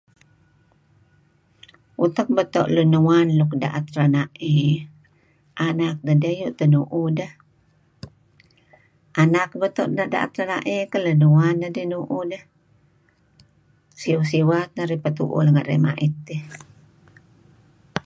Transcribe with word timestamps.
utak 2.05 2.27
beto 2.37 2.61
lunwan 2.75 3.27
luk 3.39 3.51
daat 3.61 3.85
ranae 3.97 4.59
anak 5.67 5.97
deh 6.05 6.17
dih 6.23 6.41
teh 6.57 6.67
nuk 6.73 6.87
nu'uh 6.91 7.07
deh 7.17 7.31
anak 9.23 9.49
beto 9.61 9.83
daat 10.13 10.31
ranae 10.47 10.77
keleh 10.91 11.15
lunwan 11.21 11.55
nuuh 11.91 12.25
deh 12.31 12.43
sewa 14.01 14.23
sewa 14.31 14.59
teh 14.73 14.73
narih 14.77 15.01
petuuh 15.03 15.41
ranga 15.45 15.53
narih 15.63 15.79
mait 15.85 16.25